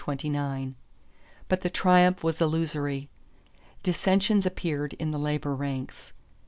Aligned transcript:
But 1.47 1.61
the 1.61 1.69
triumph 1.69 2.23
was 2.23 2.41
illusory. 2.41 3.07
Dissensions 3.83 4.47
appeared 4.47 4.93
in 4.93 5.11
the 5.11 5.19
labor 5.19 5.53
ranks. 5.53 6.11